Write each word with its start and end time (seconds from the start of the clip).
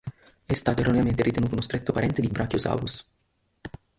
È 0.43 0.53
stato 0.55 0.81
erroneamente 0.81 1.21
ritenuto 1.21 1.51
uno 1.51 1.61
stretto 1.61 1.93
parente 1.93 2.21
di 2.21 2.27
"Brachiosaurus". 2.27 3.05